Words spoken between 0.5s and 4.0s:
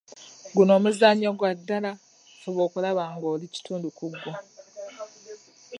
Guno omuzannyo gwa ddala, fuba okulaba ng'oli ku kitundu